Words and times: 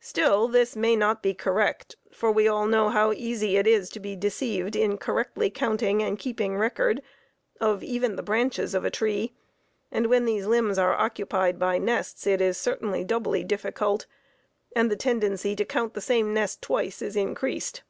Still 0.00 0.46
this 0.46 0.76
may 0.76 0.94
not 0.94 1.22
be 1.22 1.32
correct, 1.32 1.96
for 2.12 2.30
we 2.30 2.46
all 2.46 2.66
know 2.66 2.90
how 2.90 3.12
easy 3.12 3.56
it 3.56 3.66
is 3.66 3.88
to 3.88 3.98
be 3.98 4.14
deceived 4.14 4.76
in 4.76 4.98
correctly 4.98 5.48
counting 5.48 6.02
and 6.02 6.18
keeping 6.18 6.58
record 6.58 7.00
of 7.62 7.82
even 7.82 8.14
the 8.16 8.22
branches 8.22 8.74
of 8.74 8.84
a 8.84 8.90
tree, 8.90 9.32
and 9.90 10.08
when 10.08 10.26
these 10.26 10.44
limbs 10.44 10.76
are 10.76 10.92
occupied 10.92 11.58
by 11.58 11.78
nests 11.78 12.26
it 12.26 12.42
is 12.42 12.58
certainly 12.58 13.04
doubly 13.04 13.42
difficult, 13.42 14.04
and 14.76 14.90
the 14.90 14.96
tendency 14.96 15.56
to 15.56 15.64
count 15.64 15.94
the 15.94 16.02
same 16.02 16.34
nests 16.34 16.58
twice 16.60 17.00
is 17.00 17.16
increased. 17.16 17.82